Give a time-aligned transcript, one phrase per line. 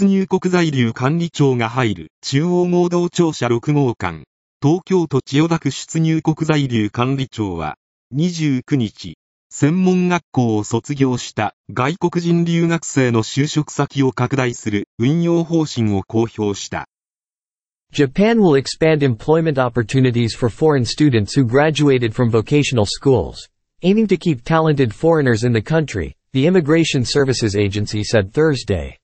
[0.00, 4.24] 出入国在留管理庁が入る中央合同庁舎6号館、
[4.62, 7.76] 東京都千代田区出入国在留管理庁は、
[8.14, 9.18] 29日、
[9.50, 16.86] 専門学校を卒業した外国人留学生の就職先を拡大する運用方針を公表した。
[17.92, 23.50] Japan will expand employment opportunities for foreign students who graduated from vocational schools,
[23.82, 28.96] aiming to keep talented foreigners in the country, the Immigration Services Agency said Thursday.